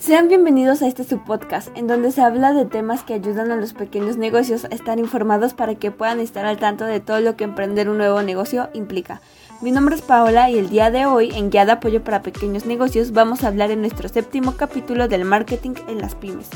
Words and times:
Sean 0.00 0.28
bienvenidos 0.28 0.80
a 0.80 0.88
este 0.88 1.04
subpodcast, 1.04 1.76
en 1.76 1.86
donde 1.86 2.10
se 2.10 2.22
habla 2.22 2.52
de 2.52 2.64
temas 2.64 3.04
que 3.04 3.14
ayudan 3.14 3.50
a 3.50 3.56
los 3.56 3.74
pequeños 3.74 4.16
negocios 4.16 4.64
a 4.64 4.68
estar 4.68 4.98
informados 4.98 5.52
para 5.54 5.74
que 5.74 5.90
puedan 5.90 6.20
estar 6.20 6.46
al 6.46 6.56
tanto 6.56 6.84
de 6.84 7.00
todo 7.00 7.20
lo 7.20 7.36
que 7.36 7.44
emprender 7.44 7.88
un 7.88 7.98
nuevo 7.98 8.22
negocio 8.22 8.70
implica. 8.72 9.20
Mi 9.60 9.70
nombre 9.70 9.94
es 9.94 10.02
Paola 10.02 10.50
y 10.50 10.58
el 10.58 10.70
día 10.70 10.90
de 10.90 11.04
hoy, 11.04 11.30
en 11.34 11.50
Guía 11.50 11.66
de 11.66 11.72
Apoyo 11.72 12.02
para 12.02 12.22
Pequeños 12.22 12.64
Negocios, 12.64 13.12
vamos 13.12 13.44
a 13.44 13.48
hablar 13.48 13.70
en 13.70 13.82
nuestro 13.82 14.08
séptimo 14.08 14.56
capítulo 14.56 15.06
del 15.06 15.24
marketing 15.24 15.74
en 15.86 15.98
las 15.98 16.14
pymes. 16.14 16.48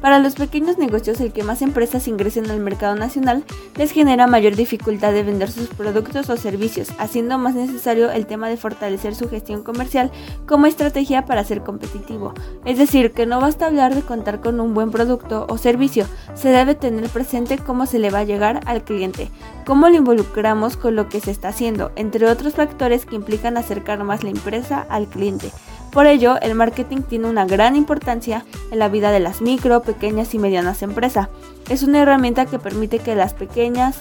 Para 0.00 0.18
los 0.18 0.34
pequeños 0.34 0.78
negocios, 0.78 1.20
el 1.20 1.32
que 1.32 1.42
más 1.42 1.60
empresas 1.60 2.08
ingresen 2.08 2.50
al 2.50 2.60
mercado 2.60 2.94
nacional 2.94 3.44
les 3.76 3.92
genera 3.92 4.26
mayor 4.26 4.56
dificultad 4.56 5.12
de 5.12 5.22
vender 5.22 5.50
sus 5.50 5.68
productos 5.68 6.30
o 6.30 6.36
servicios, 6.38 6.88
haciendo 6.98 7.36
más 7.36 7.54
necesario 7.54 8.10
el 8.10 8.26
tema 8.26 8.48
de 8.48 8.56
fortalecer 8.56 9.14
su 9.14 9.28
gestión 9.28 9.62
comercial 9.62 10.10
como 10.46 10.66
estrategia 10.66 11.26
para 11.26 11.44
ser 11.44 11.60
competitivo. 11.62 12.32
Es 12.64 12.78
decir, 12.78 13.12
que 13.12 13.26
no 13.26 13.40
basta 13.40 13.66
hablar 13.66 13.94
de 13.94 14.00
contar 14.00 14.40
con 14.40 14.58
un 14.60 14.72
buen 14.72 14.90
producto 14.90 15.46
o 15.50 15.58
servicio, 15.58 16.06
se 16.34 16.48
debe 16.48 16.74
tener 16.74 17.08
presente 17.10 17.58
cómo 17.58 17.84
se 17.84 17.98
le 17.98 18.10
va 18.10 18.20
a 18.20 18.24
llegar 18.24 18.60
al 18.64 18.82
cliente, 18.84 19.28
cómo 19.66 19.88
lo 19.90 19.96
involucramos 19.96 20.78
con 20.78 20.96
lo 20.96 21.10
que 21.10 21.20
se 21.20 21.30
está 21.30 21.48
haciendo, 21.48 21.92
entre 21.96 22.26
otros 22.26 22.54
factores 22.54 23.04
que 23.04 23.16
implican 23.16 23.58
acercar 23.58 24.02
más 24.02 24.24
la 24.24 24.30
empresa 24.30 24.86
al 24.88 25.08
cliente. 25.08 25.50
Por 25.92 26.06
ello, 26.06 26.36
el 26.40 26.54
marketing 26.54 27.02
tiene 27.02 27.28
una 27.28 27.46
gran 27.46 27.74
importancia 27.74 28.44
en 28.70 28.78
la 28.78 28.88
vida 28.88 29.10
de 29.10 29.20
las 29.20 29.40
micro, 29.40 29.82
pequeñas 29.82 30.34
y 30.34 30.38
medianas 30.38 30.82
empresas. 30.82 31.28
Es 31.68 31.82
una 31.82 32.00
herramienta 32.00 32.46
que 32.46 32.58
permite 32.58 33.00
que 33.00 33.16
las 33.16 33.34
pequeñas 33.34 33.96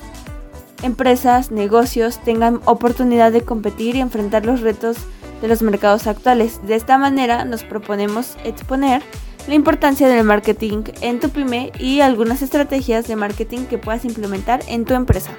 empresas, 0.83 1.52
negocios 1.52 2.20
tengan 2.23 2.61
oportunidad 2.66 3.31
de 3.31 3.41
competir 3.41 3.95
y 3.95 4.02
enfrentar 4.02 4.45
los 4.45 4.61
retos 4.61 4.97
de 5.41 5.47
los 5.47 5.61
mercados 5.61 6.08
actuales. 6.08 6.66
De 6.67 6.75
esta 6.75 6.97
manera 6.97 7.44
nos 7.44 7.63
proponemos 7.63 8.38
exponer 8.44 9.02
la 9.47 9.56
importancia 9.56 10.08
del 10.08 10.23
marketing 10.23 10.83
en 11.02 11.19
tu 11.19 11.30
pyme 11.30 11.72
y 11.80 12.02
algunas 12.02 12.41
estrategias 12.41 13.08
de 13.08 13.16
marketing 13.16 13.66
que 13.66 13.78
puedas 13.80 14.06
implementar 14.06 14.61
en 14.67 14.85
tu 14.85 14.94
empresa. 14.94 15.31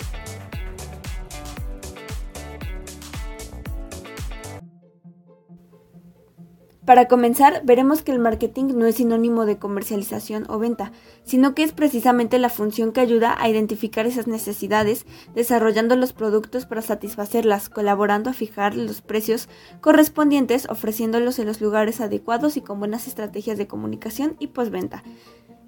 Para 6.91 7.06
comenzar, 7.06 7.62
veremos 7.64 8.02
que 8.02 8.10
el 8.10 8.19
marketing 8.19 8.74
no 8.74 8.84
es 8.84 8.96
sinónimo 8.96 9.46
de 9.46 9.58
comercialización 9.58 10.44
o 10.48 10.58
venta, 10.58 10.91
sino 11.22 11.55
que 11.55 11.62
es 11.62 11.70
precisamente 11.70 12.36
la 12.41 12.48
función 12.48 12.91
que 12.91 13.00
ayuda 13.00 13.36
a 13.38 13.48
identificar 13.48 14.06
esas 14.06 14.27
necesidades, 14.27 15.06
desarrollando 15.33 15.94
los 15.94 16.12
productos 16.12 16.66
para 16.66 16.83
satisfacerlas, 16.83 17.68
colaborando 17.68 18.28
a 18.28 18.33
fijar 18.33 18.74
los 18.74 19.02
precios 19.02 19.48
correspondientes, 19.80 20.68
ofreciéndolos 20.68 21.38
en 21.38 21.46
los 21.46 21.61
lugares 21.61 22.00
adecuados 22.00 22.56
y 22.56 22.61
con 22.61 22.80
buenas 22.80 23.06
estrategias 23.06 23.56
de 23.56 23.68
comunicación 23.68 24.34
y 24.41 24.48
postventa. 24.48 25.05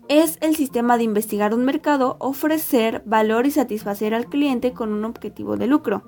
Es 0.08 0.39
el 0.41 0.56
sistema 0.56 0.98
de 0.98 1.05
investigar 1.05 1.55
un 1.55 1.64
mercado, 1.64 2.17
ofrecer 2.19 3.03
valor 3.06 3.47
y 3.47 3.50
satisfacer 3.50 4.14
al 4.14 4.27
cliente 4.27 4.72
con 4.72 4.92
un 4.92 5.05
objetivo 5.05 5.56
de 5.56 5.67
lucro. 5.67 6.03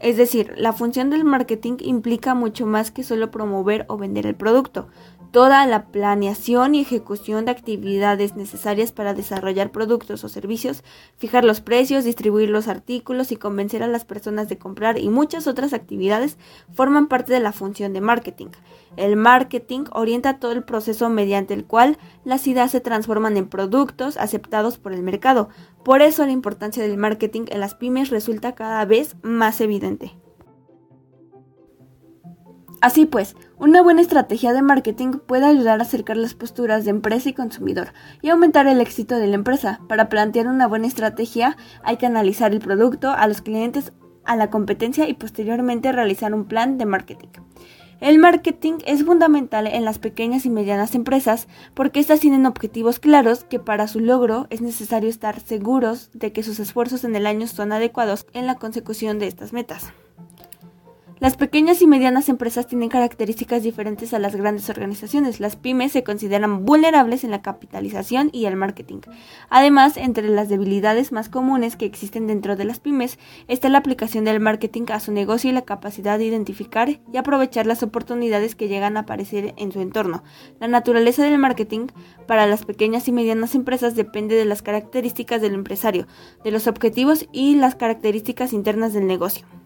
Es 0.00 0.16
decir, 0.16 0.54
la 0.56 0.72
función 0.72 1.10
del 1.10 1.24
marketing 1.24 1.76
implica 1.80 2.34
mucho 2.34 2.66
más 2.66 2.90
que 2.90 3.02
solo 3.02 3.30
promover 3.30 3.86
o 3.88 3.96
vender 3.96 4.26
el 4.26 4.34
producto 4.34 4.88
toda 5.30 5.66
la 5.66 5.86
planeación 5.86 6.74
y 6.74 6.80
ejecución 6.80 7.44
de 7.44 7.52
actividades 7.52 8.36
necesarias 8.36 8.92
para 8.92 9.14
desarrollar 9.14 9.70
productos 9.70 10.24
o 10.24 10.28
servicios, 10.28 10.82
fijar 11.16 11.44
los 11.44 11.60
precios, 11.60 12.04
distribuir 12.04 12.50
los 12.50 12.68
artículos 12.68 13.32
y 13.32 13.36
convencer 13.36 13.82
a 13.82 13.88
las 13.88 14.04
personas 14.04 14.48
de 14.48 14.58
comprar 14.58 14.98
y 14.98 15.08
muchas 15.08 15.46
otras 15.46 15.72
actividades 15.72 16.36
forman 16.72 17.06
parte 17.06 17.32
de 17.32 17.40
la 17.40 17.52
función 17.52 17.92
de 17.92 18.00
marketing. 18.00 18.48
El 18.96 19.16
marketing 19.16 19.84
orienta 19.92 20.38
todo 20.38 20.52
el 20.52 20.64
proceso 20.64 21.08
mediante 21.10 21.54
el 21.54 21.64
cual 21.64 21.98
las 22.24 22.46
ideas 22.46 22.72
se 22.72 22.80
transforman 22.80 23.36
en 23.36 23.48
productos 23.48 24.16
aceptados 24.16 24.78
por 24.78 24.92
el 24.92 25.02
mercado. 25.02 25.48
Por 25.84 26.02
eso 26.02 26.24
la 26.26 26.32
importancia 26.32 26.82
del 26.82 26.96
marketing 26.96 27.46
en 27.48 27.60
las 27.60 27.74
pymes 27.74 28.10
resulta 28.10 28.54
cada 28.54 28.84
vez 28.84 29.16
más 29.22 29.60
evidente. 29.60 30.14
Así 32.80 33.04
pues, 33.04 33.36
una 33.58 33.82
buena 33.82 34.00
estrategia 34.00 34.54
de 34.54 34.62
marketing 34.62 35.18
puede 35.26 35.44
ayudar 35.44 35.80
a 35.80 35.82
acercar 35.82 36.16
las 36.16 36.32
posturas 36.32 36.84
de 36.84 36.90
empresa 36.90 37.28
y 37.28 37.34
consumidor 37.34 37.92
y 38.22 38.30
aumentar 38.30 38.66
el 38.66 38.80
éxito 38.80 39.16
de 39.16 39.26
la 39.26 39.34
empresa. 39.34 39.80
Para 39.86 40.08
plantear 40.08 40.46
una 40.46 40.66
buena 40.66 40.86
estrategia 40.86 41.58
hay 41.82 41.98
que 41.98 42.06
analizar 42.06 42.52
el 42.52 42.60
producto, 42.60 43.10
a 43.10 43.26
los 43.28 43.42
clientes, 43.42 43.92
a 44.24 44.34
la 44.34 44.48
competencia 44.48 45.08
y 45.10 45.14
posteriormente 45.14 45.92
realizar 45.92 46.32
un 46.32 46.46
plan 46.46 46.78
de 46.78 46.86
marketing. 46.86 47.28
El 48.00 48.18
marketing 48.18 48.78
es 48.86 49.04
fundamental 49.04 49.66
en 49.66 49.84
las 49.84 49.98
pequeñas 49.98 50.46
y 50.46 50.50
medianas 50.50 50.94
empresas 50.94 51.48
porque 51.74 52.00
éstas 52.00 52.20
tienen 52.20 52.46
objetivos 52.46 52.98
claros 52.98 53.44
que 53.44 53.60
para 53.60 53.88
su 53.88 54.00
logro 54.00 54.46
es 54.48 54.62
necesario 54.62 55.10
estar 55.10 55.38
seguros 55.40 56.08
de 56.14 56.32
que 56.32 56.42
sus 56.42 56.58
esfuerzos 56.60 57.04
en 57.04 57.14
el 57.14 57.26
año 57.26 57.46
son 57.46 57.72
adecuados 57.72 58.26
en 58.32 58.46
la 58.46 58.54
consecución 58.54 59.18
de 59.18 59.26
estas 59.26 59.52
metas. 59.52 59.92
Las 61.20 61.36
pequeñas 61.36 61.82
y 61.82 61.86
medianas 61.86 62.30
empresas 62.30 62.66
tienen 62.66 62.88
características 62.88 63.62
diferentes 63.62 64.14
a 64.14 64.18
las 64.18 64.34
grandes 64.34 64.70
organizaciones. 64.70 65.38
Las 65.38 65.54
pymes 65.54 65.92
se 65.92 66.02
consideran 66.02 66.64
vulnerables 66.64 67.24
en 67.24 67.30
la 67.30 67.42
capitalización 67.42 68.30
y 68.32 68.46
el 68.46 68.56
marketing. 68.56 69.00
Además, 69.50 69.98
entre 69.98 70.26
las 70.30 70.48
debilidades 70.48 71.12
más 71.12 71.28
comunes 71.28 71.76
que 71.76 71.84
existen 71.84 72.26
dentro 72.26 72.56
de 72.56 72.64
las 72.64 72.80
pymes 72.80 73.18
está 73.48 73.68
la 73.68 73.76
aplicación 73.76 74.24
del 74.24 74.40
marketing 74.40 74.84
a 74.88 74.98
su 74.98 75.12
negocio 75.12 75.50
y 75.50 75.52
la 75.52 75.66
capacidad 75.66 76.16
de 76.16 76.24
identificar 76.24 76.88
y 76.88 77.16
aprovechar 77.18 77.66
las 77.66 77.82
oportunidades 77.82 78.54
que 78.54 78.68
llegan 78.68 78.96
a 78.96 79.00
aparecer 79.00 79.52
en 79.58 79.72
su 79.72 79.82
entorno. 79.82 80.24
La 80.58 80.68
naturaleza 80.68 81.22
del 81.22 81.36
marketing 81.36 81.88
para 82.26 82.46
las 82.46 82.64
pequeñas 82.64 83.08
y 83.08 83.12
medianas 83.12 83.54
empresas 83.54 83.94
depende 83.94 84.36
de 84.36 84.46
las 84.46 84.62
características 84.62 85.42
del 85.42 85.52
empresario, 85.52 86.06
de 86.44 86.50
los 86.50 86.66
objetivos 86.66 87.28
y 87.30 87.56
las 87.56 87.74
características 87.74 88.54
internas 88.54 88.94
del 88.94 89.06
negocio. 89.06 89.59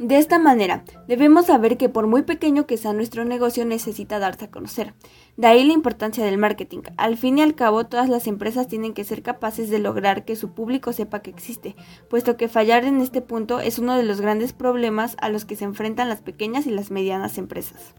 De 0.00 0.16
esta 0.16 0.38
manera, 0.38 0.82
debemos 1.08 1.44
saber 1.44 1.76
que 1.76 1.90
por 1.90 2.06
muy 2.06 2.22
pequeño 2.22 2.66
que 2.66 2.78
sea 2.78 2.94
nuestro 2.94 3.26
negocio 3.26 3.66
necesita 3.66 4.18
darse 4.18 4.46
a 4.46 4.50
conocer. 4.50 4.94
De 5.36 5.46
ahí 5.46 5.62
la 5.62 5.74
importancia 5.74 6.24
del 6.24 6.38
marketing. 6.38 6.80
Al 6.96 7.18
fin 7.18 7.36
y 7.36 7.42
al 7.42 7.54
cabo, 7.54 7.84
todas 7.84 8.08
las 8.08 8.26
empresas 8.26 8.66
tienen 8.66 8.94
que 8.94 9.04
ser 9.04 9.22
capaces 9.22 9.68
de 9.68 9.78
lograr 9.78 10.24
que 10.24 10.36
su 10.36 10.54
público 10.54 10.94
sepa 10.94 11.20
que 11.20 11.28
existe, 11.28 11.76
puesto 12.08 12.38
que 12.38 12.48
fallar 12.48 12.86
en 12.86 13.02
este 13.02 13.20
punto 13.20 13.60
es 13.60 13.78
uno 13.78 13.94
de 13.94 14.02
los 14.02 14.22
grandes 14.22 14.54
problemas 14.54 15.18
a 15.20 15.28
los 15.28 15.44
que 15.44 15.56
se 15.56 15.66
enfrentan 15.66 16.08
las 16.08 16.22
pequeñas 16.22 16.66
y 16.66 16.70
las 16.70 16.90
medianas 16.90 17.36
empresas. 17.36 17.94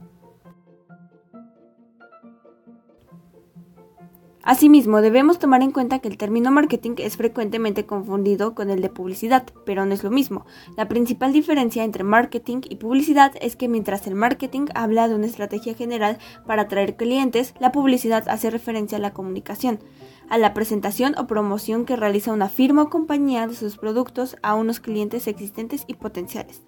Asimismo, 4.44 5.02
debemos 5.02 5.38
tomar 5.38 5.62
en 5.62 5.72
cuenta 5.72 6.00
que 6.00 6.08
el 6.08 6.18
término 6.18 6.50
marketing 6.50 6.96
es 6.98 7.16
frecuentemente 7.16 7.86
confundido 7.86 8.56
con 8.56 8.72
el 8.72 8.82
de 8.82 8.90
publicidad, 8.90 9.46
pero 9.68 9.86
no 9.86 9.94
es 9.94 10.04
lo 10.04 10.10
mismo. 10.10 10.48
La 10.76 10.88
principal 10.88 11.32
diferencia 11.32 11.84
entre 11.84 12.04
marketing 12.04 12.62
y 12.68 12.78
publicidad 12.78 13.34
es 13.40 13.56
que 13.56 13.68
mientras 13.68 14.08
el 14.08 14.16
marketing 14.16 14.66
habla 14.74 15.08
de 15.08 15.14
una 15.14 15.28
estrategia 15.28 15.76
general 15.76 16.18
para 16.48 16.64
atraer 16.64 16.96
clientes, 16.96 17.54
la 17.60 17.72
publicidad 17.72 18.28
hace 18.30 18.50
referencia 18.50 18.98
a 18.98 19.02
la 19.02 19.14
comunicación, 19.14 19.80
a 20.28 20.40
la 20.40 20.56
presentación 20.56 21.16
o 21.20 21.28
promoción 21.28 21.86
que 21.86 21.96
realiza 21.96 22.34
una 22.34 22.50
firma 22.50 22.82
o 22.84 22.90
compañía 22.90 23.46
de 23.46 23.54
sus 23.54 23.78
productos 23.78 24.38
a 24.42 24.56
unos 24.56 24.80
clientes 24.80 25.28
existentes 25.28 25.84
y 25.86 25.94
potenciales. 25.94 26.64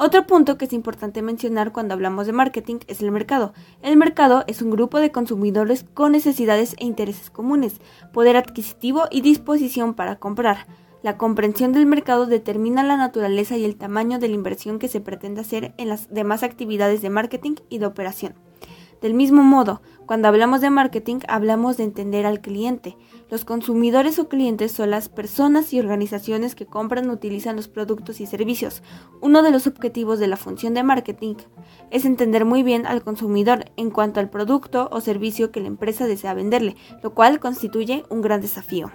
Otro 0.00 0.28
punto 0.28 0.58
que 0.58 0.66
es 0.66 0.72
importante 0.72 1.22
mencionar 1.22 1.72
cuando 1.72 1.92
hablamos 1.92 2.28
de 2.28 2.32
marketing 2.32 2.76
es 2.86 3.02
el 3.02 3.10
mercado. 3.10 3.52
El 3.82 3.96
mercado 3.96 4.44
es 4.46 4.62
un 4.62 4.70
grupo 4.70 5.00
de 5.00 5.10
consumidores 5.10 5.84
con 5.92 6.12
necesidades 6.12 6.76
e 6.78 6.84
intereses 6.84 7.30
comunes, 7.30 7.80
poder 8.12 8.36
adquisitivo 8.36 9.06
y 9.10 9.22
disposición 9.22 9.94
para 9.94 10.14
comprar. 10.20 10.68
La 11.02 11.18
comprensión 11.18 11.72
del 11.72 11.86
mercado 11.86 12.26
determina 12.26 12.84
la 12.84 12.96
naturaleza 12.96 13.56
y 13.56 13.64
el 13.64 13.74
tamaño 13.74 14.20
de 14.20 14.28
la 14.28 14.36
inversión 14.36 14.78
que 14.78 14.86
se 14.86 15.00
pretende 15.00 15.40
hacer 15.40 15.74
en 15.78 15.88
las 15.88 16.08
demás 16.14 16.44
actividades 16.44 17.02
de 17.02 17.10
marketing 17.10 17.56
y 17.68 17.78
de 17.78 17.86
operación. 17.86 18.47
Del 19.00 19.14
mismo 19.14 19.42
modo, 19.42 19.80
cuando 20.06 20.26
hablamos 20.26 20.60
de 20.60 20.70
marketing, 20.70 21.20
hablamos 21.28 21.76
de 21.76 21.84
entender 21.84 22.26
al 22.26 22.40
cliente. 22.40 22.96
Los 23.30 23.44
consumidores 23.44 24.18
o 24.18 24.28
clientes 24.28 24.72
son 24.72 24.90
las 24.90 25.08
personas 25.08 25.72
y 25.72 25.78
organizaciones 25.78 26.54
que 26.54 26.66
compran 26.66 27.08
o 27.08 27.12
utilizan 27.12 27.56
los 27.56 27.68
productos 27.68 28.20
y 28.20 28.26
servicios. 28.26 28.82
Uno 29.20 29.42
de 29.42 29.50
los 29.50 29.66
objetivos 29.66 30.18
de 30.18 30.26
la 30.26 30.36
función 30.36 30.74
de 30.74 30.82
marketing 30.82 31.34
es 31.90 32.04
entender 32.04 32.44
muy 32.44 32.62
bien 32.62 32.86
al 32.86 33.02
consumidor 33.02 33.66
en 33.76 33.90
cuanto 33.90 34.18
al 34.18 34.30
producto 34.30 34.88
o 34.90 35.00
servicio 35.00 35.52
que 35.52 35.60
la 35.60 35.68
empresa 35.68 36.06
desea 36.06 36.34
venderle, 36.34 36.76
lo 37.02 37.14
cual 37.14 37.38
constituye 37.38 38.04
un 38.08 38.22
gran 38.22 38.40
desafío. 38.40 38.90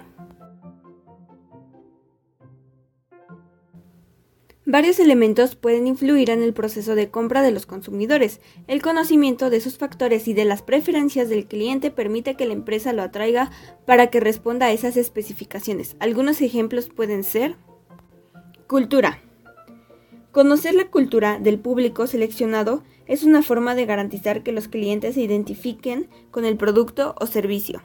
Varios 4.66 4.98
elementos 4.98 5.56
pueden 5.56 5.86
influir 5.86 6.30
en 6.30 6.42
el 6.42 6.54
proceso 6.54 6.94
de 6.94 7.10
compra 7.10 7.42
de 7.42 7.50
los 7.50 7.66
consumidores. 7.66 8.40
El 8.66 8.80
conocimiento 8.80 9.50
de 9.50 9.60
sus 9.60 9.76
factores 9.76 10.26
y 10.26 10.32
de 10.32 10.46
las 10.46 10.62
preferencias 10.62 11.28
del 11.28 11.46
cliente 11.46 11.90
permite 11.90 12.34
que 12.34 12.46
la 12.46 12.54
empresa 12.54 12.94
lo 12.94 13.02
atraiga 13.02 13.50
para 13.84 14.06
que 14.06 14.20
responda 14.20 14.66
a 14.66 14.72
esas 14.72 14.96
especificaciones. 14.96 15.96
Algunos 15.98 16.40
ejemplos 16.40 16.88
pueden 16.88 17.24
ser 17.24 17.56
cultura. 18.66 19.20
Conocer 20.32 20.74
la 20.74 20.90
cultura 20.90 21.38
del 21.38 21.58
público 21.58 22.06
seleccionado 22.06 22.84
es 23.06 23.22
una 23.22 23.42
forma 23.42 23.74
de 23.74 23.84
garantizar 23.84 24.42
que 24.42 24.52
los 24.52 24.68
clientes 24.68 25.14
se 25.16 25.20
identifiquen 25.20 26.08
con 26.30 26.46
el 26.46 26.56
producto 26.56 27.14
o 27.20 27.26
servicio. 27.26 27.82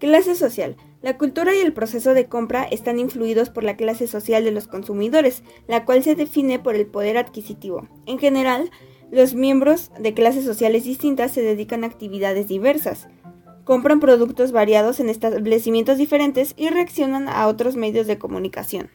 Clase 0.00 0.34
social. 0.34 0.76
La 1.04 1.18
cultura 1.18 1.54
y 1.54 1.58
el 1.58 1.74
proceso 1.74 2.14
de 2.14 2.28
compra 2.30 2.64
están 2.64 2.98
influidos 2.98 3.50
por 3.50 3.62
la 3.62 3.76
clase 3.76 4.06
social 4.06 4.42
de 4.42 4.52
los 4.52 4.66
consumidores, 4.66 5.42
la 5.68 5.84
cual 5.84 6.02
se 6.02 6.14
define 6.14 6.58
por 6.58 6.76
el 6.76 6.86
poder 6.86 7.18
adquisitivo. 7.18 7.86
En 8.06 8.18
general, 8.18 8.70
los 9.10 9.34
miembros 9.34 9.90
de 10.00 10.14
clases 10.14 10.46
sociales 10.46 10.84
distintas 10.84 11.30
se 11.32 11.42
dedican 11.42 11.84
a 11.84 11.88
actividades 11.88 12.48
diversas, 12.48 13.06
compran 13.64 14.00
productos 14.00 14.50
variados 14.50 14.98
en 14.98 15.10
establecimientos 15.10 15.98
diferentes 15.98 16.54
y 16.56 16.70
reaccionan 16.70 17.28
a 17.28 17.48
otros 17.48 17.76
medios 17.76 18.06
de 18.06 18.16
comunicación. 18.16 18.88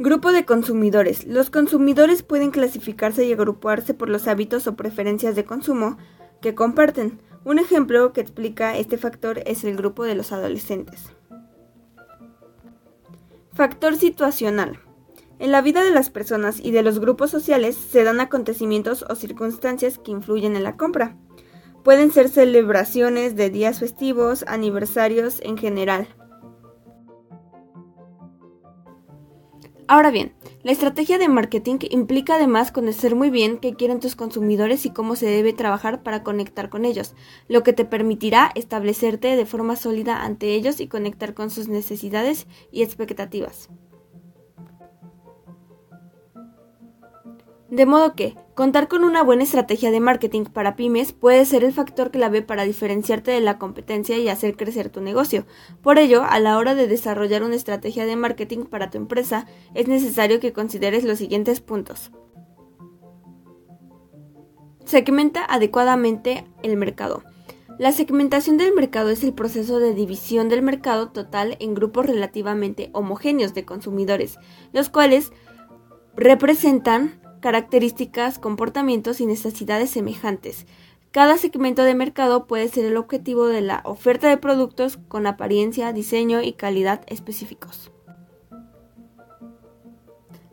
Grupo 0.00 0.32
de 0.32 0.46
consumidores. 0.46 1.28
Los 1.28 1.50
consumidores 1.50 2.24
pueden 2.24 2.50
clasificarse 2.50 3.24
y 3.24 3.32
agruparse 3.32 3.94
por 3.94 4.08
los 4.08 4.26
hábitos 4.26 4.66
o 4.66 4.74
preferencias 4.74 5.36
de 5.36 5.44
consumo 5.44 5.96
que 6.42 6.56
comparten. 6.56 7.20
Un 7.44 7.58
ejemplo 7.58 8.12
que 8.12 8.20
explica 8.20 8.76
este 8.76 8.98
factor 8.98 9.42
es 9.46 9.64
el 9.64 9.76
grupo 9.76 10.04
de 10.04 10.14
los 10.14 10.30
adolescentes. 10.30 11.12
Factor 13.54 13.96
situacional. 13.96 14.78
En 15.38 15.52
la 15.52 15.62
vida 15.62 15.82
de 15.82 15.90
las 15.90 16.10
personas 16.10 16.60
y 16.60 16.70
de 16.70 16.82
los 16.82 16.98
grupos 16.98 17.30
sociales 17.30 17.76
se 17.76 18.04
dan 18.04 18.20
acontecimientos 18.20 19.06
o 19.08 19.14
circunstancias 19.14 19.98
que 19.98 20.10
influyen 20.10 20.54
en 20.54 20.64
la 20.64 20.76
compra. 20.76 21.16
Pueden 21.82 22.12
ser 22.12 22.28
celebraciones 22.28 23.36
de 23.36 23.48
días 23.48 23.80
festivos, 23.80 24.44
aniversarios 24.46 25.40
en 25.40 25.56
general. 25.56 26.08
Ahora 29.92 30.12
bien, 30.12 30.32
la 30.62 30.70
estrategia 30.70 31.18
de 31.18 31.28
marketing 31.28 31.78
implica 31.90 32.36
además 32.36 32.70
conocer 32.70 33.16
muy 33.16 33.28
bien 33.28 33.58
qué 33.58 33.74
quieren 33.74 33.98
tus 33.98 34.14
consumidores 34.14 34.86
y 34.86 34.90
cómo 34.90 35.16
se 35.16 35.26
debe 35.26 35.52
trabajar 35.52 36.04
para 36.04 36.22
conectar 36.22 36.70
con 36.70 36.84
ellos, 36.84 37.16
lo 37.48 37.64
que 37.64 37.72
te 37.72 37.84
permitirá 37.84 38.52
establecerte 38.54 39.34
de 39.34 39.46
forma 39.46 39.74
sólida 39.74 40.22
ante 40.22 40.54
ellos 40.54 40.78
y 40.78 40.86
conectar 40.86 41.34
con 41.34 41.50
sus 41.50 41.66
necesidades 41.66 42.46
y 42.70 42.84
expectativas. 42.84 43.68
De 47.70 47.86
modo 47.86 48.14
que, 48.14 48.36
contar 48.54 48.88
con 48.88 49.04
una 49.04 49.22
buena 49.22 49.44
estrategia 49.44 49.92
de 49.92 50.00
marketing 50.00 50.44
para 50.44 50.74
pymes 50.74 51.12
puede 51.12 51.44
ser 51.44 51.62
el 51.62 51.72
factor 51.72 52.10
clave 52.10 52.42
para 52.42 52.64
diferenciarte 52.64 53.30
de 53.30 53.40
la 53.40 53.58
competencia 53.58 54.18
y 54.18 54.28
hacer 54.28 54.56
crecer 54.56 54.88
tu 54.88 55.00
negocio. 55.00 55.46
Por 55.80 55.98
ello, 55.98 56.24
a 56.24 56.40
la 56.40 56.58
hora 56.58 56.74
de 56.74 56.88
desarrollar 56.88 57.44
una 57.44 57.54
estrategia 57.54 58.06
de 58.06 58.16
marketing 58.16 58.64
para 58.64 58.90
tu 58.90 58.98
empresa, 58.98 59.46
es 59.74 59.86
necesario 59.86 60.40
que 60.40 60.52
consideres 60.52 61.04
los 61.04 61.18
siguientes 61.18 61.60
puntos. 61.60 62.10
Segmenta 64.84 65.44
adecuadamente 65.44 66.44
el 66.64 66.76
mercado. 66.76 67.22
La 67.78 67.92
segmentación 67.92 68.56
del 68.56 68.74
mercado 68.74 69.10
es 69.10 69.22
el 69.22 69.32
proceso 69.32 69.78
de 69.78 69.94
división 69.94 70.48
del 70.48 70.62
mercado 70.62 71.10
total 71.10 71.56
en 71.60 71.74
grupos 71.74 72.06
relativamente 72.06 72.90
homogéneos 72.92 73.54
de 73.54 73.64
consumidores, 73.64 74.38
los 74.72 74.90
cuales 74.90 75.32
representan 76.16 77.20
características, 77.40 78.38
comportamientos 78.38 79.20
y 79.20 79.26
necesidades 79.26 79.90
semejantes. 79.90 80.66
Cada 81.10 81.38
segmento 81.38 81.82
de 81.82 81.96
mercado 81.96 82.46
puede 82.46 82.68
ser 82.68 82.84
el 82.84 82.96
objetivo 82.96 83.46
de 83.46 83.62
la 83.62 83.82
oferta 83.84 84.28
de 84.28 84.36
productos 84.36 84.98
con 85.08 85.26
apariencia, 85.26 85.92
diseño 85.92 86.40
y 86.40 86.52
calidad 86.52 87.02
específicos. 87.08 87.90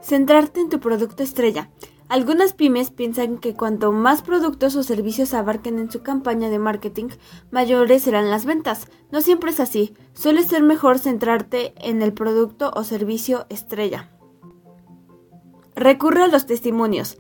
Centrarte 0.02 0.62
en 0.62 0.70
tu 0.70 0.80
producto 0.80 1.22
estrella. 1.22 1.70
Algunas 2.10 2.54
pymes 2.54 2.90
piensan 2.90 3.38
que 3.38 3.54
cuanto 3.54 3.92
más 3.92 4.22
productos 4.22 4.76
o 4.78 4.84
servicios 4.84 5.34
abarquen 5.34 5.78
en 5.78 5.92
su 5.92 6.02
campaña 6.02 6.50
de 6.50 6.58
marketing, 6.58 7.10
mayores 7.52 8.04
serán 8.04 8.32
las 8.32 8.46
ventas. 8.46 8.88
No 9.12 9.22
siempre 9.22 9.52
es 9.52 9.60
así. 9.60 9.94
Suele 10.14 10.44
ser 10.44 10.64
mejor 10.64 11.00
centrarte 11.00 11.74
en 11.78 12.02
el 12.02 12.14
producto 12.14 12.72
o 12.74 12.84
servicio 12.86 13.46
estrella. 13.50 14.10
Recurre 15.78 16.24
a 16.24 16.28
los 16.28 16.48
testimonios. 16.48 17.20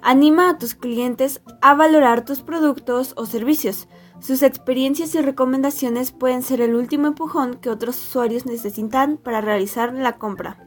Anima 0.00 0.48
a 0.48 0.56
tus 0.56 0.74
clientes 0.74 1.42
a 1.60 1.74
valorar 1.74 2.24
tus 2.24 2.40
productos 2.40 3.12
o 3.18 3.26
servicios. 3.26 3.86
Sus 4.18 4.42
experiencias 4.42 5.14
y 5.14 5.20
recomendaciones 5.20 6.10
pueden 6.10 6.42
ser 6.42 6.62
el 6.62 6.74
último 6.74 7.08
empujón 7.08 7.56
que 7.56 7.68
otros 7.68 8.00
usuarios 8.00 8.46
necesitan 8.46 9.18
para 9.18 9.42
realizar 9.42 9.92
la 9.92 10.16
compra. 10.16 10.66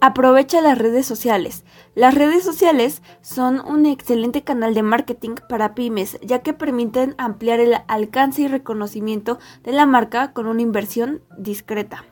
Aprovecha 0.00 0.60
las 0.60 0.76
redes 0.76 1.06
sociales. 1.06 1.64
Las 1.94 2.16
redes 2.16 2.42
sociales 2.42 3.00
son 3.20 3.60
un 3.64 3.86
excelente 3.86 4.42
canal 4.42 4.74
de 4.74 4.82
marketing 4.82 5.36
para 5.48 5.76
pymes, 5.76 6.18
ya 6.20 6.40
que 6.40 6.52
permiten 6.52 7.14
ampliar 7.16 7.60
el 7.60 7.76
alcance 7.86 8.42
y 8.42 8.48
reconocimiento 8.48 9.38
de 9.62 9.70
la 9.70 9.86
marca 9.86 10.32
con 10.32 10.48
una 10.48 10.62
inversión 10.62 11.22
discreta 11.38 12.04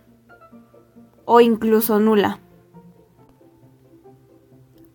o 1.24 1.40
incluso 1.40 1.98
nula. 1.98 2.38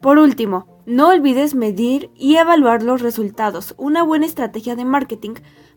Por 0.07 0.19
último, 0.19 0.68
no 0.86 1.09
olvides 1.09 1.54
medir 1.54 2.12
y 2.15 2.38
evaluar 2.38 2.81
los 2.81 3.01
resultados. 3.01 3.75
Una 3.77 4.04
buena 4.04 4.25
estrategia 4.25 4.77
de 4.77 4.86
marketing 4.86 5.33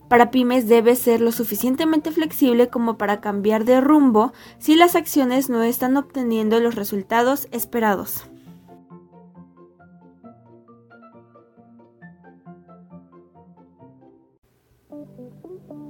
para 0.09 0.31
pymes 0.31 0.69
debe 0.69 0.95
ser 0.95 1.21
lo 1.21 1.33
suficientemente 1.33 2.13
flexible 2.13 2.69
como 2.69 2.97
para 2.97 3.21
cambiar 3.21 3.65
de 3.65 3.81
rumbo 3.81 4.33
si 4.61 4.77
las 4.77 4.95
acciones 4.95 5.51
no 5.51 5.65
están 5.65 5.97
obteniendo 5.97 6.61
los 6.61 6.77
resultados 6.77 7.49
esperados. 7.51 8.30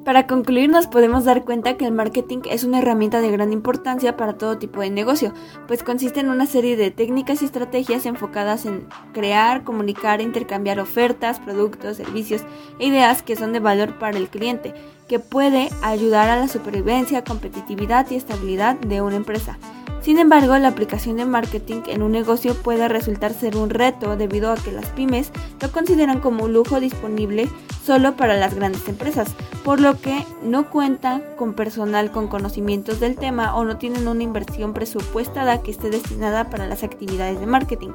Para 0.05 0.27
concluir, 0.27 0.71
nos 0.71 0.87
podemos 0.87 1.25
dar 1.25 1.45
cuenta 1.45 1.77
que 1.77 1.85
el 1.85 1.93
marketing 1.93 2.41
es 2.51 2.65
una 2.65 2.79
herramienta 2.79 3.21
de 3.21 3.31
gran 3.31 3.53
importancia 3.53 4.17
para 4.17 4.33
todo 4.33 4.59
tipo 4.59 4.81
de 4.81 4.91
negocio, 4.91 5.35
pues 5.69 5.83
consiste 5.83 6.21
en 6.21 6.31
una 6.31 6.47
serie 6.47 6.75
de 6.77 6.91
técnicas 6.91 7.43
y 7.43 7.45
estrategias 7.45 8.07
enfocadas 8.07 8.65
en 8.65 8.89
crear, 9.13 9.63
comunicar 9.63 10.21
e 10.21 10.25
intercambiar 10.25 10.81
ofertas, 10.81 11.39
productos, 11.39 11.99
servicios 11.99 12.43
e 12.79 12.87
ideas 12.87 13.23
que 13.23 13.37
son 13.37 13.53
de 13.53 13.61
valor 13.61 13.99
para 13.99 14.17
el 14.17 14.31
cliente, 14.31 14.75
que 15.07 15.19
puede 15.19 15.69
ayudar 15.83 16.31
a 16.31 16.41
la 16.41 16.49
supervivencia, 16.49 17.23
competitividad 17.23 18.11
y 18.11 18.17
estabilidad 18.17 18.77
de 18.77 19.03
una 19.03 19.17
empresa. 19.17 19.59
Sin 20.01 20.19
embargo, 20.19 20.57
la 20.57 20.69
aplicación 20.69 21.17
de 21.19 21.27
marketing 21.27 21.83
en 21.89 22.03
un 22.03 22.13
negocio 22.13 22.55
puede 22.55 22.89
resultar 22.89 23.35
ser 23.35 23.57
un 23.57 23.69
reto 23.69 24.17
debido 24.17 24.51
a 24.51 24.57
que 24.57 24.73
las 24.73 24.87
pymes 24.87 25.31
lo 25.61 25.71
consideran 25.71 26.21
como 26.21 26.45
un 26.45 26.55
lujo 26.55 26.81
disponible 26.81 27.49
solo 27.85 28.17
para 28.17 28.37
las 28.37 28.55
grandes 28.55 28.89
empresas, 28.89 29.29
por 29.65 29.81
lo 29.81 30.01
que 30.01 30.25
no 30.43 30.71
cuentan 30.71 31.23
con 31.37 31.55
personal 31.55 32.11
con 32.11 32.29
conocimientos 32.29 33.01
del 33.01 33.17
tema 33.17 33.55
o 33.57 33.65
no 33.65 33.77
tienen 33.77 34.09
una 34.09 34.23
inversión 34.23 34.73
presupuestada 34.75 35.63
que 35.63 35.71
esté 35.71 35.91
destinada 35.91 36.51
para 36.51 36.67
las 36.67 36.83
actividades 36.83 37.41
de 37.41 37.47
marketing. 37.47 37.91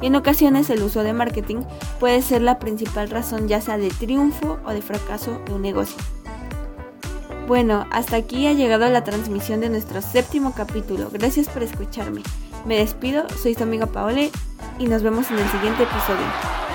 Y 0.00 0.06
en 0.06 0.16
ocasiones 0.16 0.70
el 0.70 0.82
uso 0.82 1.02
de 1.02 1.12
marketing 1.12 1.62
puede 1.98 2.22
ser 2.22 2.42
la 2.42 2.58
principal 2.58 3.10
razón 3.10 3.48
ya 3.48 3.60
sea 3.60 3.78
de 3.78 3.88
triunfo 3.88 4.58
o 4.64 4.70
de 4.70 4.82
fracaso 4.82 5.40
de 5.46 5.54
un 5.54 5.62
negocio. 5.62 5.96
Bueno, 7.46 7.86
hasta 7.90 8.16
aquí 8.16 8.46
ha 8.46 8.52
llegado 8.52 8.88
la 8.88 9.02
transmisión 9.02 9.60
de 9.60 9.70
nuestro 9.70 10.02
séptimo 10.02 10.54
capítulo. 10.54 11.10
Gracias 11.12 11.48
por 11.48 11.64
escucharme. 11.64 12.22
Me 12.64 12.76
despido, 12.76 13.26
soy 13.42 13.54
tu 13.54 13.64
amiga 13.64 13.86
Paole 13.86 14.30
y 14.78 14.86
nos 14.86 15.02
vemos 15.02 15.30
en 15.30 15.38
el 15.38 15.48
siguiente 15.48 15.82
episodio. 15.82 16.69